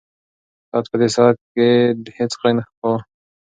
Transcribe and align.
ساعت 0.69 0.85
په 0.91 0.97
دې 1.01 1.09
ساعت 1.15 1.37
کې 1.53 1.67
هیڅ 2.17 2.31
غږ 2.39 2.51
نه 2.57 2.63
کاوه. 2.69 2.97